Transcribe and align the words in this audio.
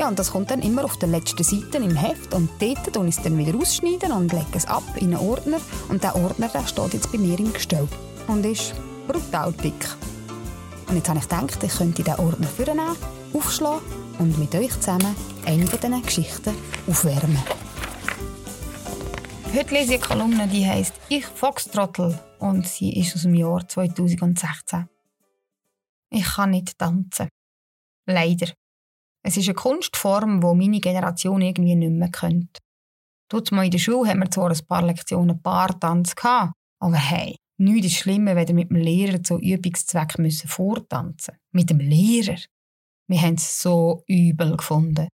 Ja, 0.00 0.08
und 0.08 0.18
das 0.18 0.30
kommt 0.30 0.50
dann 0.50 0.62
immer 0.62 0.86
auf 0.86 0.96
der 0.96 1.10
letzten 1.10 1.44
Seite 1.44 1.76
im 1.76 1.94
Heft 1.94 2.32
und 2.32 2.48
dort 2.58 2.96
und 2.96 3.06
ich 3.06 3.18
es 3.18 3.22
dann 3.22 3.36
wieder 3.36 3.54
ausschneiden 3.54 4.12
und 4.12 4.32
lege 4.32 4.46
es 4.54 4.64
ab 4.64 4.82
in 4.96 5.14
einen 5.14 5.28
Ordner 5.28 5.58
und 5.90 6.02
der 6.02 6.16
Ordner 6.16 6.48
der 6.48 6.66
steht 6.66 6.94
jetzt 6.94 7.12
bei 7.12 7.18
mir 7.18 7.38
im 7.38 7.52
Gestell 7.52 7.86
und 8.26 8.46
ist 8.46 8.72
brutal 9.06 9.52
dick. 9.52 9.94
Und 10.88 10.96
jetzt 10.96 11.10
habe 11.10 11.18
ich 11.18 11.28
gedacht, 11.28 11.62
ich 11.62 11.76
könnte 11.76 12.02
diesen 12.02 12.18
Ordner 12.18 12.46
vornehmen, 12.46 12.96
aufschlagen 13.34 13.82
und 14.18 14.38
mit 14.38 14.54
euch 14.54 14.72
zusammen 14.80 15.14
eine 15.44 15.66
von 15.66 15.78
diesen 15.78 16.02
Geschichten 16.02 16.54
aufwärmen. 16.88 17.42
Heute 19.54 19.74
lese 19.74 19.96
ich 19.96 20.02
eine 20.02 20.18
Kolumne, 20.18 20.48
die 20.48 20.66
heisst 20.66 20.94
«Ich 21.10 21.26
Foxtrottel» 21.26 22.18
und 22.38 22.66
sie 22.66 22.98
ist 22.98 23.16
aus 23.16 23.22
dem 23.24 23.34
Jahr 23.34 23.68
2016. 23.68 24.88
Ich 26.08 26.24
kann 26.24 26.52
nicht 26.52 26.78
tanzen. 26.78 27.28
Leider. 28.06 28.46
Es 29.22 29.36
ist 29.36 29.48
eine 29.48 29.54
Kunstform, 29.54 30.40
die 30.40 30.54
meine 30.54 30.80
Generation 30.80 31.42
irgendwie 31.42 31.74
nicht 31.74 31.92
mehr 31.92 32.10
kennt. 32.10 32.58
Dort 33.30 33.52
mal 33.52 33.64
in 33.64 33.70
der 33.70 33.78
Schule 33.78 34.08
haben 34.08 34.20
wir 34.20 34.30
zwar 34.30 34.50
ein 34.50 34.66
paar 34.66 34.82
Lektionen 34.82 35.40
Paartanz 35.40 36.14
aber 36.82 36.96
hey, 36.96 37.36
nichts 37.58 37.86
ist 37.88 37.96
schlimmer, 37.98 38.34
wenn 38.34 38.48
wir 38.48 38.54
mit 38.54 38.70
dem 38.70 38.76
Lehrer 38.78 39.22
zu 39.22 39.38
Übungszweck 39.38 40.18
müssen 40.18 40.48
Mit 41.52 41.70
dem 41.70 41.78
Lehrer. 41.78 42.38
Wir 43.08 43.20
haben 43.20 43.34
es 43.34 43.60
so 43.60 44.02
übel 44.06 44.56
gefunden. 44.56 45.08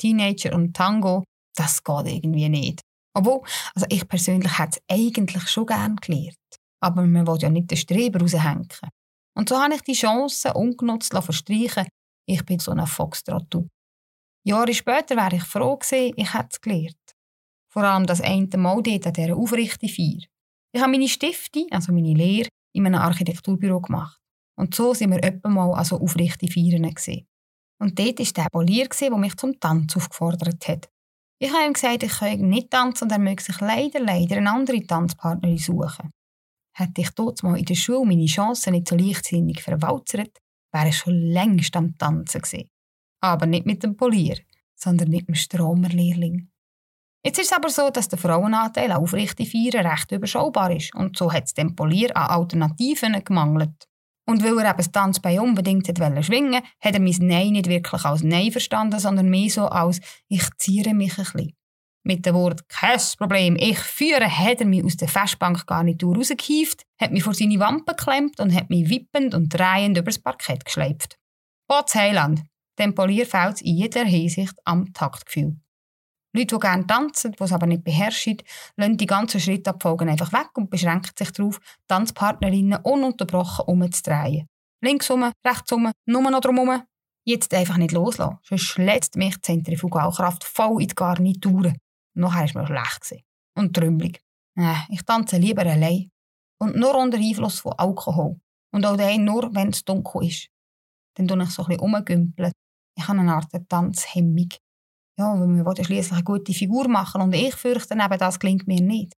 Teenager 0.00 0.54
und 0.54 0.74
Tango, 0.74 1.24
das 1.54 1.84
geht 1.84 2.06
irgendwie 2.06 2.48
nicht. 2.48 2.80
Obwohl, 3.14 3.42
also 3.74 3.86
ich 3.90 4.08
persönlich 4.08 4.58
hätte 4.58 4.80
es 4.86 4.96
eigentlich 4.96 5.48
schon 5.48 5.66
gern 5.66 5.96
gelernt. 5.96 6.36
Aber 6.80 7.04
man 7.04 7.26
will 7.26 7.38
ja 7.38 7.50
nicht 7.50 7.70
den 7.70 7.76
Streber 7.76 8.20
raushängen. 8.20 8.68
Und 9.36 9.48
so 9.48 9.60
habe 9.60 9.74
ich 9.74 9.82
die 9.82 9.92
Chance 9.92 10.54
ungenutzt 10.54 11.12
verstreichen 11.12 11.86
ich 12.26 12.44
bin 12.44 12.58
so 12.58 12.72
ein 12.72 12.86
Foxtrot. 12.86 13.66
Jahre 14.44 14.74
später 14.74 15.16
wäre 15.16 15.36
ich 15.36 15.44
froh 15.44 15.76
gewesen, 15.76 16.14
ich 16.16 16.34
hätte 16.34 16.48
es 16.50 16.60
gelernt. 16.60 16.96
Vor 17.72 17.84
allem 17.84 18.06
das 18.06 18.20
eine 18.20 18.48
Mal 18.56 18.82
dort 18.82 19.06
an 19.06 19.12
dieser 19.12 19.36
aufrichten 19.36 19.88
Feier. 19.88 20.26
Ich 20.74 20.80
habe 20.80 20.90
meine 20.90 21.08
Stifte, 21.08 21.66
also 21.70 21.92
meine 21.92 22.14
Lehre, 22.14 22.48
in 22.74 22.86
einem 22.86 23.00
Architekturbüro 23.00 23.80
gemacht. 23.80 24.18
Und 24.58 24.74
so 24.74 24.94
sind 24.94 25.10
wir 25.10 25.22
etwa 25.22 25.48
mal 25.48 25.72
an 25.74 25.84
so 25.84 26.00
aufrichte 26.00 26.48
Feiern 26.48 26.92
gesehen. 26.94 27.26
Und 27.80 27.98
dort 27.98 28.18
war 28.18 28.44
der 28.44 28.50
Polier, 28.50 28.88
der 28.88 29.16
mich 29.16 29.36
zum 29.36 29.58
Tanz 29.58 29.96
aufgefordert 29.96 30.68
hat. 30.68 30.88
Ich 31.40 31.52
habe 31.52 31.66
ihm 31.66 31.72
gesagt, 31.72 32.04
ich 32.04 32.18
könne 32.18 32.46
nicht 32.46 32.70
tanzen 32.70 33.04
und 33.04 33.12
er 33.12 33.18
möge 33.18 33.42
sich 33.42 33.60
leider, 33.60 33.98
leider 33.98 34.36
eine 34.36 34.50
andere 34.50 34.80
Tanzpartnerin 34.86 35.58
suchen. 35.58 36.12
Hätte 36.76 37.00
ich 37.00 37.10
dort 37.10 37.42
mal 37.42 37.58
in 37.58 37.64
der 37.64 37.74
Schule 37.74 38.06
meine 38.06 38.26
Chancen 38.26 38.74
nicht 38.74 38.88
so 38.88 38.96
leichtsinnig 38.96 39.60
verwalzert, 39.60 40.38
wäre 40.72 40.92
schon 40.92 41.14
längst 41.14 41.76
am 41.76 41.96
Tanzen 41.96 42.40
gewesen. 42.40 42.70
Aber 43.20 43.46
nicht 43.46 43.66
mit 43.66 43.82
dem 43.82 43.96
Polier, 43.96 44.38
sondern 44.74 45.10
mit 45.10 45.28
dem 45.28 45.34
Stromerlehrling. 45.34 46.50
Jetzt 47.24 47.38
ist 47.38 47.52
es 47.52 47.56
aber 47.56 47.68
so, 47.68 47.88
dass 47.90 48.08
der 48.08 48.18
Frauenanteil 48.18 48.90
auf 48.90 49.04
aufrichte 49.04 49.46
Feiern 49.46 49.86
recht 49.86 50.10
überschaubar 50.10 50.74
ist 50.74 50.92
und 50.94 51.16
so 51.16 51.32
hat 51.32 51.44
es 51.44 51.54
dem 51.54 51.76
Polier 51.76 52.16
an 52.16 52.30
Alternativen 52.30 53.22
gemangelt. 53.24 53.86
Und 54.26 54.42
weil 54.42 54.58
er 54.58 54.70
eben 54.70 54.78
das 54.78 54.90
Tanzbein 54.90 55.40
unbedingt 55.40 55.86
wollte 56.00 56.22
schwingen, 56.22 56.62
hat 56.80 56.94
er 56.94 57.00
mein 57.00 57.16
Nein 57.20 57.52
nicht 57.52 57.68
wirklich 57.68 58.04
als 58.04 58.22
Nein 58.22 58.50
verstanden, 58.52 58.98
sondern 58.98 59.28
mehr 59.28 59.50
so 59.50 59.66
als 59.66 60.00
«Ich 60.28 60.48
ziere 60.58 60.94
mich 60.94 61.18
ein 61.18 61.24
bisschen». 61.24 61.56
Mit 62.04 62.26
dem 62.26 62.34
Wort 62.34 62.68
«Kein 62.68 62.98
Problem, 63.16 63.56
ich 63.56 63.78
führe» 63.78 64.26
hat 64.26 64.60
er 64.60 64.66
mich 64.66 64.84
aus 64.84 64.96
der 64.96 65.06
Festbank 65.06 65.66
gar 65.66 65.84
nicht 65.84 66.02
rausgehieft, 66.02 66.82
hat 67.00 67.12
mich 67.12 67.22
vor 67.22 67.32
seine 67.32 67.60
Wampe 67.60 67.94
geklemmt 67.94 68.40
und 68.40 68.52
hat 68.52 68.70
mich 68.70 68.88
wippend 68.90 69.34
und 69.34 69.48
drehend 69.54 69.96
übers 69.96 70.18
Parkett 70.18 70.64
geschleift. 70.64 71.16
Potz 71.68 71.94
Heiland, 71.94 72.42
dem 72.78 72.94
Polier 72.94 73.24
fehlt 73.24 73.60
in 73.62 73.76
jeder 73.76 74.04
Hinsicht 74.04 74.54
am 74.64 74.92
Taktgefühl. 74.92 75.56
Leute, 76.34 76.56
die 76.56 76.60
gerne 76.60 76.86
tanzen, 76.86 77.32
die 77.32 77.44
es 77.44 77.52
aber 77.52 77.66
nicht 77.66 77.84
beherrschen, 77.84 78.38
lassen 78.76 78.96
die 78.96 79.06
ganzen 79.06 79.38
Schrittabfolgen 79.38 80.08
einfach 80.08 80.32
weg 80.32 80.48
und 80.54 80.70
beschränken 80.70 81.12
sich 81.16 81.30
darauf, 81.30 81.60
Tanzpartnerinnen 81.86 82.80
ununterbrochen 82.82 83.66
umzudrehen. 83.66 84.48
Linksum, 84.82 85.30
rechtsum, 85.46 85.92
nur 86.06 86.30
noch 86.30 86.40
drumherum. 86.40 86.82
Jetzt 87.24 87.54
einfach 87.54 87.76
nicht 87.76 87.92
loslassen, 87.92 88.38
sonst 88.42 88.62
schlägt 88.62 89.14
mich 89.14 89.36
die 89.36 89.42
Zentrifugalkraft 89.42 90.42
voll 90.42 90.82
in 90.82 90.88
die 90.88 90.94
Garnitur. 90.96 91.72
Nachher 92.14 92.54
war 92.54 92.62
mir 92.62 92.66
schlecht. 92.66 93.24
Und 93.56 93.74
trümmelig. 93.74 94.20
Äh, 94.58 94.74
ich 94.88 95.02
tanze 95.02 95.38
lieber 95.38 95.62
allein. 95.62 96.10
Und 96.58 96.76
nur 96.76 96.94
unter 96.94 97.18
Einfluss 97.18 97.60
von 97.60 97.72
Alkohol. 97.76 98.40
Und 98.72 98.86
auch 98.86 98.96
dann 98.96 99.24
nur, 99.24 99.54
wenn 99.54 99.68
es 99.68 99.84
dunkel 99.84 100.26
ist. 100.26 100.48
Dann 101.14 101.28
tue 101.28 101.42
ich 101.42 101.50
so 101.50 101.62
ein 101.62 101.68
bisschen 101.68 101.80
rumgümpeln. 101.80 102.52
Ich 102.96 103.08
habe 103.08 103.20
eine 103.20 103.34
Art 103.34 103.50
Tanzhemmung. 103.68 104.48
Ja, 105.18 105.38
weil 105.38 105.48
wir 105.48 105.64
wollen 105.64 105.84
schließlich 105.84 106.12
eine 106.12 106.24
gute 106.24 106.54
Figur 106.54 106.88
machen 106.88 107.20
und 107.20 107.34
ich 107.34 107.54
fürchte 107.54 107.94
eben, 107.94 108.18
das 108.18 108.38
klingt 108.38 108.66
mir 108.66 108.80
nicht. 108.80 109.12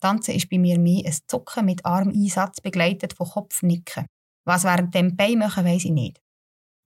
Tanzen 0.00 0.34
ist 0.34 0.48
bei 0.48 0.58
mir 0.58 0.78
mehr 0.78 1.04
ein 1.06 1.16
Zucken 1.26 1.66
mit 1.66 1.84
Armeinsatz 1.84 2.60
begleitet 2.60 3.12
von 3.12 3.28
Kopfnicken. 3.28 4.06
Was 4.46 4.64
während 4.64 4.94
dem 4.94 5.16
Bein 5.16 5.38
machen, 5.38 5.64
weiss 5.64 5.84
ich 5.84 5.90
nicht. 5.90 6.20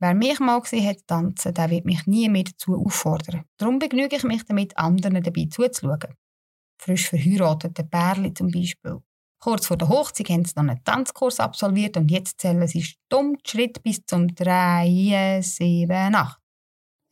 Wer 0.03 0.15
mich 0.15 0.41
mal 0.41 0.61
gesehen 0.61 0.87
hat 0.87 1.06
tanzen, 1.06 1.53
der 1.53 1.69
wird 1.69 1.84
mich 1.84 2.06
nie 2.06 2.31
mehr 2.31 2.44
dazu 2.44 2.75
auffordern. 2.75 3.44
Darum 3.59 3.78
begnüge 3.78 4.16
ich 4.16 4.22
mich 4.25 4.43
damit, 4.44 4.77
anderen 4.78 5.22
dabei 5.22 5.47
zuzuschauen. 5.50 6.16
Frisch 6.81 7.11
verheiratete 7.11 7.84
Pärchen 7.84 8.34
zum 8.34 8.50
Beispiel. 8.50 9.03
Kurz 9.43 9.66
vor 9.66 9.77
der 9.77 9.91
Hochzeit 9.91 10.31
haben 10.31 10.44
sie 10.47 10.53
noch 10.56 10.62
einen 10.62 10.83
Tanzkurs 10.84 11.38
absolviert 11.38 11.99
und 11.99 12.11
jetzt 12.11 12.41
zählen 12.41 12.66
sie 12.66 12.83
stumm 12.83 13.37
die 13.37 13.50
Schritt 13.50 13.83
bis 13.83 14.00
zum 14.06 14.34
3, 14.34 15.41
7, 15.43 16.15
8. 16.15 16.38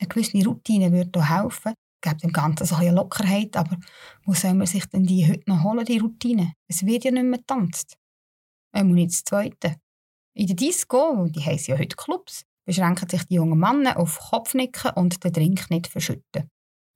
Eine 0.01 0.09
gewisse 0.09 0.45
Routine 0.45 0.91
würde 0.91 1.23
hier 1.23 1.43
helfen, 1.43 1.75
gibt 2.01 2.23
dem 2.23 2.33
Ganzen 2.33 2.67
so 2.67 2.77
eine 2.77 2.93
Lockerheit, 2.93 3.55
aber 3.55 3.77
wo 4.25 4.33
soll 4.33 4.55
man 4.55 4.67
sich 4.67 4.87
denn 4.87 5.05
die 5.05 5.29
heute 5.29 5.43
noch 5.47 5.63
holen, 5.63 5.85
die 5.85 5.99
Routine? 5.99 6.55
Es 6.69 6.87
wird 6.87 7.05
ja 7.05 7.11
nicht 7.11 7.25
mehr 7.25 7.39
getanzt. 7.39 7.99
Einmal 8.73 8.95
nicht 8.95 9.11
das 9.11 9.25
Zweite. 9.25 9.77
In 10.35 10.47
der 10.47 10.57
Disco, 10.57 11.27
die 11.29 11.45
heissen 11.45 11.73
ja 11.73 11.79
heute 11.79 11.97
Clubs, 11.97 12.45
beschränken 12.69 13.09
sich 13.09 13.25
die 13.25 13.37
jungen 13.37 13.59
Männer 13.59 13.97
auf 13.97 14.19
Kopfnicken 14.19 14.91
und 14.91 15.25
den 15.25 15.33
Drink 15.33 15.71
nicht 15.71 15.87
verschütten. 15.87 16.51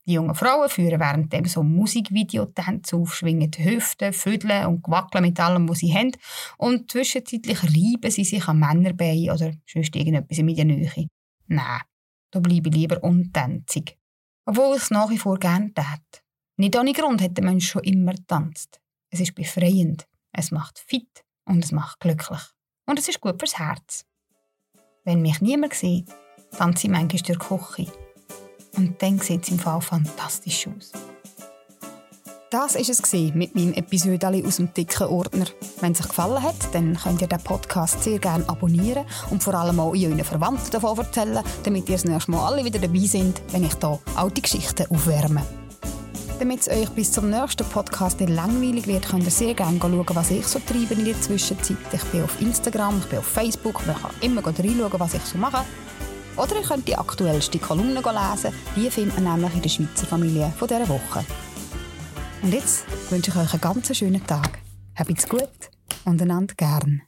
Die 0.06 0.12
jungen 0.12 0.34
Frauen 0.34 0.68
führen 0.68 1.00
währenddem 1.00 1.46
so 1.46 1.62
Musikvideotänze 1.62 2.94
auf, 2.96 3.14
schwingen 3.14 3.50
die 3.50 3.64
Hüften, 3.64 4.12
füdeln 4.12 4.66
und 4.66 4.86
wackeln 4.88 5.24
mit 5.24 5.40
allem, 5.40 5.66
was 5.70 5.78
sie 5.78 5.94
haben. 5.94 6.12
Und 6.58 6.90
zwischenzeitlich 6.90 7.62
reiben 7.62 8.10
sie 8.10 8.24
sich 8.24 8.46
an 8.46 8.58
Männerbeinen 8.58 9.30
oder 9.30 9.52
sonst 9.66 9.96
irgendetwas 9.96 10.36
in 10.36 10.54
der 10.54 10.64
Nähe. 10.66 11.06
Nein, 11.46 11.80
da 12.30 12.40
bleibe 12.40 12.68
ich 12.68 12.74
lieber 12.74 13.02
untänzig. 13.02 13.96
Obwohl 14.44 14.76
ich 14.76 14.82
es 14.82 14.90
nach 14.90 15.08
wie 15.08 15.18
vor 15.18 15.38
gerne 15.38 15.72
tät. 15.72 16.22
Nicht 16.58 16.76
ohne 16.76 16.92
Grund 16.92 17.22
hat 17.22 17.38
der 17.38 17.44
Mensch 17.44 17.70
schon 17.70 17.84
immer 17.84 18.12
getanzt. 18.12 18.78
Es 19.08 19.20
ist 19.20 19.34
befreiend, 19.34 20.06
es 20.32 20.50
macht 20.50 20.78
fit 20.78 21.24
und 21.46 21.64
es 21.64 21.72
macht 21.72 22.00
glücklich. 22.00 22.42
Und 22.86 22.98
es 22.98 23.08
ist 23.08 23.22
gut 23.22 23.40
fürs 23.40 23.58
Herz. 23.58 24.04
Wenn 25.04 25.20
mich 25.20 25.40
niemand 25.40 25.74
sieht, 25.74 26.08
tanze 26.56 26.86
ich 26.86 26.92
manchmal 26.92 27.08
durch 27.08 27.22
die 27.22 27.32
Küche. 27.32 27.92
Und 28.76 29.02
dann 29.02 29.18
sieht 29.18 29.42
es 29.42 29.50
im 29.50 29.58
Fall 29.58 29.80
fantastisch 29.80 30.68
aus. 30.68 30.92
Das 32.50 32.74
war 32.74 32.80
es 32.80 33.12
mit 33.34 33.54
meinem 33.54 33.72
Episode 33.72 34.44
aus 34.46 34.56
dem 34.56 34.72
dicken 34.74 35.08
Ordner. 35.08 35.46
Wenn 35.80 35.92
es 35.92 36.00
euch 36.00 36.08
gefallen 36.08 36.42
hat, 36.42 36.72
dann 36.72 36.96
könnt 36.96 37.22
ihr 37.22 37.26
den 37.26 37.42
Podcast 37.42 38.02
sehr 38.04 38.18
gerne 38.18 38.48
abonnieren 38.48 39.06
und 39.30 39.42
vor 39.42 39.54
allem 39.54 39.80
auch 39.80 39.92
euren 39.92 40.22
Verwandten 40.22 40.70
davon 40.70 40.98
erzählen, 40.98 41.42
damit 41.64 41.88
ihr 41.88 41.96
das 41.96 42.04
nächste 42.04 42.30
Mal 42.30 42.46
alle 42.46 42.64
wieder 42.64 42.78
dabei 42.78 43.00
sind, 43.00 43.42
wenn 43.50 43.64
ich 43.64 43.74
hier 43.80 43.98
alte 44.14 44.40
Geschichten 44.40 44.86
aufwärme. 44.88 45.61
Damit 46.42 46.62
es 46.62 46.68
euch 46.68 46.90
bis 46.90 47.12
zum 47.12 47.30
nächsten 47.30 47.64
Podcast 47.66 48.18
nicht 48.18 48.32
langweilig 48.32 48.88
wird, 48.88 49.08
könnt 49.08 49.22
ihr 49.22 49.30
sehr 49.30 49.54
gerne 49.54 49.78
schauen, 49.78 50.04
was 50.08 50.32
ich 50.32 50.44
so 50.44 50.58
treibe 50.58 50.94
in 50.94 51.04
der 51.04 51.20
Zwischenzeit. 51.20 51.76
Ich 51.92 52.02
bin 52.06 52.24
auf 52.24 52.40
Instagram, 52.40 52.98
ich 52.98 53.06
bin 53.06 53.20
auf 53.20 53.26
Facebook, 53.26 53.86
man 53.86 53.94
kann 53.94 54.10
immer 54.22 54.44
reinschauen, 54.44 54.90
was 54.98 55.14
ich 55.14 55.22
so 55.22 55.38
mache. 55.38 55.64
Oder 56.36 56.56
ihr 56.56 56.66
könnt 56.66 56.88
die 56.88 56.98
aktuellste 56.98 57.60
Kolumne 57.60 58.00
lesen, 58.00 58.52
die 58.74 58.90
findet 58.90 59.20
man 59.20 59.40
nämlich 59.40 59.54
in 59.54 59.62
der 59.62 59.68
Schweizer 59.68 60.04
Familie 60.04 60.52
von 60.58 60.66
dieser 60.66 60.88
Woche. 60.88 61.24
Und 62.42 62.52
jetzt 62.52 62.86
wünsche 63.10 63.30
ich 63.30 63.36
euch 63.36 63.52
einen 63.52 63.60
ganz 63.60 63.96
schönen 63.96 64.26
Tag. 64.26 64.58
Habt's 64.96 65.28
gut 65.28 65.70
und 66.04 66.20
einander 66.20 66.54
gern. 66.56 67.02